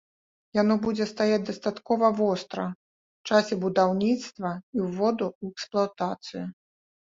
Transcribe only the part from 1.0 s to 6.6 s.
стаяць дастаткова востра ў часе будаўніцтва і ўводу ў эксплуатацыю.